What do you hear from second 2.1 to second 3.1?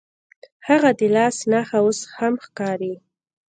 هم ښکاري.